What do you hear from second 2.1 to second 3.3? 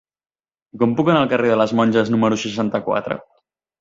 número seixanta-quatre?